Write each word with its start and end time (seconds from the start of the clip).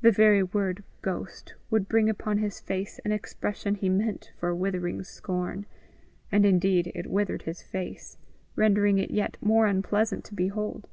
The 0.00 0.10
very 0.10 0.42
word 0.42 0.84
ghost 1.02 1.52
would 1.68 1.86
bring 1.86 2.08
upon 2.08 2.38
his 2.38 2.60
face 2.60 2.98
an 3.04 3.12
expression 3.12 3.74
he 3.74 3.90
meant 3.90 4.32
for 4.38 4.54
withering 4.54 5.02
scorn, 5.04 5.66
and 6.32 6.46
indeed 6.46 6.90
it 6.94 7.10
withered 7.10 7.42
his 7.42 7.60
face, 7.60 8.16
rendering 8.56 8.96
it 8.96 9.10
yet 9.10 9.36
more 9.42 9.66
unpleasant 9.66 10.24
to 10.24 10.34
behold. 10.34 10.88